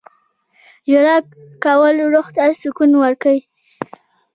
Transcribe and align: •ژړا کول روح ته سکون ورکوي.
•ژړا 0.89 1.17
کول 1.63 1.95
روح 2.13 2.27
ته 2.35 2.43
سکون 2.61 2.91
ورکوي. 3.03 3.41